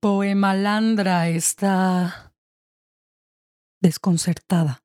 Poemalandra 0.00 1.28
está 1.28 2.32
desconcertada. 3.82 4.78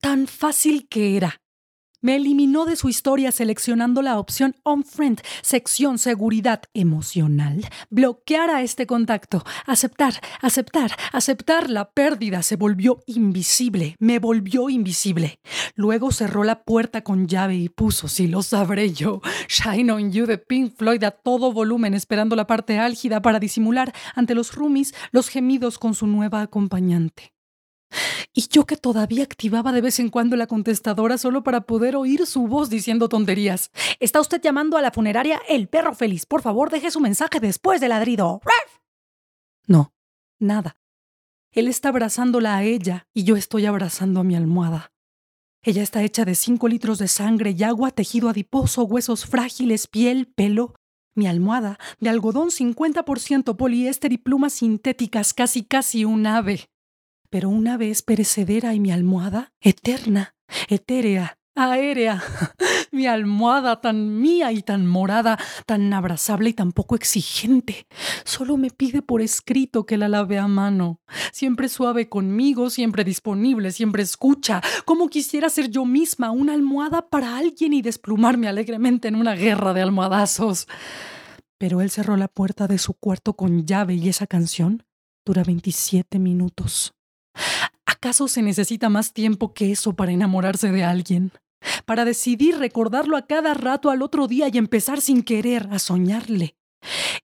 Tan 0.00 0.26
fácil 0.26 0.88
que 0.88 1.16
era. 1.16 1.43
Me 2.04 2.16
eliminó 2.16 2.66
de 2.66 2.76
su 2.76 2.90
historia 2.90 3.32
seleccionando 3.32 4.02
la 4.02 4.18
opción 4.18 4.54
Unfriend, 4.62 5.22
sección 5.40 5.96
seguridad 5.96 6.60
emocional. 6.74 7.66
Bloquear 7.88 8.50
a 8.50 8.60
este 8.60 8.86
contacto. 8.86 9.42
Aceptar, 9.64 10.20
aceptar, 10.42 10.94
aceptar 11.12 11.70
la 11.70 11.92
pérdida. 11.92 12.42
Se 12.42 12.56
volvió 12.56 13.00
invisible. 13.06 13.96
Me 14.00 14.18
volvió 14.18 14.68
invisible. 14.68 15.38
Luego 15.76 16.12
cerró 16.12 16.44
la 16.44 16.64
puerta 16.64 17.00
con 17.00 17.26
llave 17.26 17.56
y 17.56 17.70
puso, 17.70 18.06
si 18.06 18.28
lo 18.28 18.42
sabré 18.42 18.92
yo, 18.92 19.22
Shine 19.48 19.90
on 19.90 20.12
You 20.12 20.26
de 20.26 20.36
Pink 20.36 20.76
Floyd 20.76 21.02
a 21.04 21.10
todo 21.10 21.54
volumen, 21.54 21.94
esperando 21.94 22.36
la 22.36 22.46
parte 22.46 22.78
álgida 22.78 23.22
para 23.22 23.40
disimular 23.40 23.94
ante 24.14 24.34
los 24.34 24.54
roomies 24.54 24.94
los 25.10 25.30
gemidos 25.30 25.78
con 25.78 25.94
su 25.94 26.06
nueva 26.06 26.42
acompañante. 26.42 27.33
Y 28.32 28.48
yo 28.48 28.66
que 28.66 28.76
todavía 28.76 29.22
activaba 29.22 29.72
de 29.72 29.80
vez 29.80 29.98
en 29.98 30.08
cuando 30.08 30.36
la 30.36 30.46
contestadora 30.46 31.18
solo 31.18 31.44
para 31.44 31.62
poder 31.62 31.96
oír 31.96 32.26
su 32.26 32.46
voz 32.46 32.70
diciendo 32.70 33.08
tonterías. 33.08 33.70
¿Está 34.00 34.20
usted 34.20 34.40
llamando 34.40 34.76
a 34.76 34.82
la 34.82 34.90
funeraria 34.90 35.40
El 35.48 35.68
Perro 35.68 35.94
Feliz? 35.94 36.26
Por 36.26 36.42
favor, 36.42 36.70
deje 36.70 36.90
su 36.90 37.00
mensaje 37.00 37.40
después 37.40 37.80
del 37.80 37.90
ladrido. 37.90 38.40
No, 39.66 39.92
nada. 40.38 40.76
Él 41.52 41.68
está 41.68 41.90
abrazándola 41.90 42.56
a 42.56 42.64
ella 42.64 43.06
y 43.14 43.24
yo 43.24 43.36
estoy 43.36 43.66
abrazando 43.66 44.20
a 44.20 44.24
mi 44.24 44.34
almohada. 44.34 44.92
Ella 45.62 45.82
está 45.82 46.02
hecha 46.02 46.24
de 46.24 46.34
cinco 46.34 46.68
litros 46.68 46.98
de 46.98 47.08
sangre 47.08 47.54
y 47.56 47.62
agua, 47.62 47.90
tejido 47.90 48.28
adiposo, 48.28 48.82
huesos 48.82 49.24
frágiles, 49.24 49.86
piel, 49.86 50.26
pelo. 50.26 50.74
Mi 51.14 51.28
almohada, 51.28 51.78
de 52.00 52.10
algodón 52.10 52.50
50% 52.50 53.56
poliéster 53.56 54.12
y 54.12 54.18
plumas 54.18 54.54
sintéticas, 54.54 55.32
casi 55.32 55.62
casi 55.62 56.04
un 56.04 56.26
ave 56.26 56.68
pero 57.34 57.48
una 57.48 57.76
vez 57.76 58.02
perecedera 58.02 58.74
y 58.74 58.78
mi 58.78 58.92
almohada, 58.92 59.52
eterna, 59.60 60.36
etérea, 60.68 61.36
aérea, 61.56 62.22
mi 62.92 63.08
almohada 63.08 63.80
tan 63.80 64.20
mía 64.20 64.52
y 64.52 64.62
tan 64.62 64.86
morada, 64.86 65.36
tan 65.66 65.92
abrazable 65.92 66.50
y 66.50 66.52
tan 66.52 66.70
poco 66.70 66.94
exigente, 66.94 67.88
solo 68.24 68.56
me 68.56 68.70
pide 68.70 69.02
por 69.02 69.20
escrito 69.20 69.84
que 69.84 69.96
la 69.96 70.08
lave 70.08 70.38
a 70.38 70.46
mano, 70.46 71.00
siempre 71.32 71.68
suave 71.68 72.08
conmigo, 72.08 72.70
siempre 72.70 73.02
disponible, 73.02 73.72
siempre 73.72 74.04
escucha, 74.04 74.62
como 74.84 75.08
quisiera 75.08 75.50
ser 75.50 75.70
yo 75.70 75.84
misma 75.84 76.30
una 76.30 76.52
almohada 76.52 77.08
para 77.08 77.36
alguien 77.36 77.72
y 77.72 77.82
desplumarme 77.82 78.46
alegremente 78.46 79.08
en 79.08 79.16
una 79.16 79.34
guerra 79.34 79.74
de 79.74 79.82
almohadazos. 79.82 80.68
Pero 81.58 81.80
él 81.80 81.90
cerró 81.90 82.16
la 82.16 82.28
puerta 82.28 82.68
de 82.68 82.78
su 82.78 82.94
cuarto 82.94 83.34
con 83.34 83.66
llave 83.66 83.94
y 83.94 84.08
esa 84.08 84.28
canción 84.28 84.84
dura 85.24 85.42
27 85.42 86.20
minutos. 86.20 86.94
¿Acaso 87.86 88.28
se 88.28 88.42
necesita 88.42 88.88
más 88.88 89.12
tiempo 89.12 89.54
que 89.54 89.72
eso 89.72 89.94
para 89.94 90.12
enamorarse 90.12 90.70
de 90.70 90.84
alguien? 90.84 91.32
Para 91.86 92.04
decidir 92.04 92.58
recordarlo 92.58 93.16
a 93.16 93.26
cada 93.26 93.54
rato 93.54 93.90
al 93.90 94.02
otro 94.02 94.26
día 94.26 94.48
y 94.52 94.58
empezar 94.58 95.00
sin 95.00 95.22
querer 95.22 95.68
a 95.70 95.78
soñarle. 95.78 96.56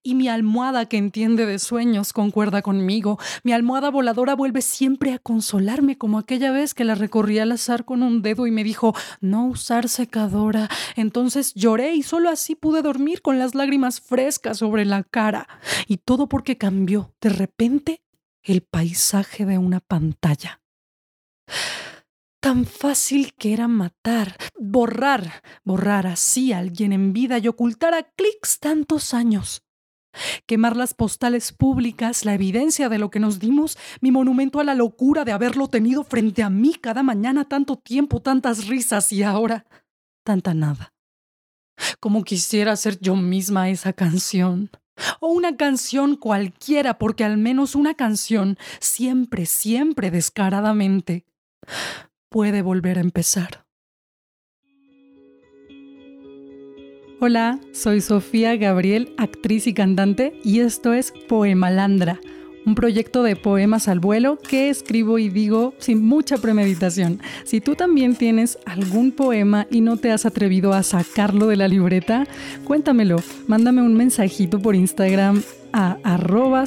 Y 0.03 0.15
mi 0.15 0.29
almohada 0.29 0.87
que 0.87 0.97
entiende 0.97 1.45
de 1.45 1.59
sueños 1.59 2.13
concuerda 2.13 2.63
conmigo. 2.63 3.19
Mi 3.43 3.53
almohada 3.53 3.91
voladora 3.91 4.35
vuelve 4.35 4.63
siempre 4.63 5.13
a 5.13 5.19
consolarme 5.19 5.99
como 5.99 6.19
aquella 6.19 6.51
vez 6.51 6.73
que 6.73 6.85
la 6.85 6.95
recorrí 6.95 7.39
al 7.39 7.53
azar 7.53 7.85
con 7.85 8.03
un 8.03 8.23
dedo 8.23 8.47
y 8.47 8.51
me 8.51 8.65
dijo 8.65 8.95
no 9.21 9.47
usar 9.47 9.89
secadora. 9.89 10.69
Entonces 10.97 11.53
lloré 11.55 11.95
y 11.95 12.03
solo 12.03 12.31
así 12.31 12.55
pude 12.55 12.81
dormir 12.81 13.21
con 13.21 13.39
las 13.39 13.55
lágrimas 13.55 14.01
frescas 14.01 14.59
sobre 14.59 14.87
la 14.87 15.03
cara. 15.03 15.47
Y 15.87 15.99
todo 15.99 16.29
porque 16.29 16.57
cambió 16.57 17.13
de 17.21 17.29
repente 17.29 18.03
el 18.51 18.63
paisaje 18.63 19.47
de 19.47 19.59
una 19.59 19.81
pantalla. 19.81 20.61
Tan 22.41 22.65
fácil 22.65 23.35
que 23.35 23.53
era 23.53 23.69
matar, 23.69 24.37
borrar, 24.59 25.43
borrar 25.63 26.07
así 26.07 26.53
a 26.53 26.59
alguien 26.59 26.93
en 26.93 27.13
vida 27.13 27.39
y 27.39 27.49
ocultar 27.49 27.95
a 27.95 28.03
clics 28.03 28.59
tantos 28.59 29.15
años. 29.15 29.63
Quemar 30.47 30.77
las 30.77 30.95
postales 30.95 31.53
públicas, 31.53 32.25
la 32.25 32.35
evidencia 32.35 32.89
de 32.89 32.99
lo 32.99 33.11
que 33.11 33.21
nos 33.21 33.39
dimos, 33.39 33.79
mi 34.01 34.11
monumento 34.11 34.59
a 34.59 34.65
la 34.65 34.75
locura 34.75 35.25
de 35.25 35.33
haberlo 35.33 35.69
tenido 35.69 36.03
frente 36.03 36.43
a 36.43 36.51
mí 36.51 36.75
cada 36.75 37.03
mañana 37.03 37.49
tanto 37.49 37.77
tiempo, 37.77 38.21
tantas 38.21 38.67
risas 38.67 39.13
y 39.13 39.23
ahora 39.23 39.67
tanta 40.25 40.55
nada. 40.55 40.93
Como 42.01 42.25
quisiera 42.25 42.75
ser 42.77 42.99
yo 43.01 43.15
misma 43.15 43.71
esa 43.71 43.93
canción 43.93 44.71
o 45.21 45.29
una 45.29 45.57
canción 45.57 46.17
cualquiera, 46.17 46.99
porque 46.99 47.25
al 47.25 47.39
menos 47.39 47.75
una 47.75 47.95
canción, 47.95 48.59
siempre, 48.81 49.47
siempre 49.47 50.11
descaradamente, 50.11 51.25
puede 52.29 52.63
volver 52.63 52.99
a 52.99 53.03
empezar. 53.03 53.65
Hola, 57.21 57.61
soy 57.73 58.01
Sofía 58.01 58.57
Gabriel, 58.57 59.15
actriz 59.19 59.67
y 59.67 59.75
cantante, 59.75 60.41
y 60.43 60.61
esto 60.61 60.95
es 60.95 61.13
Poemalandra 61.29 62.19
un 62.67 62.75
proyecto 62.75 63.23
de 63.23 63.37
poemas 63.37 63.89
al 63.89 64.01
vuelo 64.01 64.39
que 64.39 64.71
escribo 64.71 65.19
y 65.19 65.29
digo 65.29 65.75
sin 65.79 66.05
mucha 66.05 66.39
premeditación. 66.39 67.21
Si 67.45 67.61
tú 67.61 67.75
también 67.75 68.17
tienes 68.17 68.59
algún 68.67 69.13
poema 69.13 69.67
y 69.71 69.81
no 69.81 69.97
te 69.97 70.11
has 70.11 70.27
atrevido 70.27 70.73
a 70.73 70.83
sacarlo 70.83 71.47
de 71.47 71.57
la 71.57 71.69
libreta, 71.69 72.27
cuéntamelo. 72.65 73.23
Mándame 73.47 73.83
un 73.83 73.95
mensajito 73.95 74.61
por 74.61 74.75
Instagram 74.75 75.43
a 75.73 75.99
arroba 76.03 76.65